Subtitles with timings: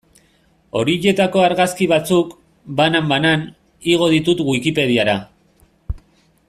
[0.79, 2.33] Horietako argazki batzuk,
[2.81, 3.45] banan-banan,
[3.97, 5.19] igo ditut Wikipediara.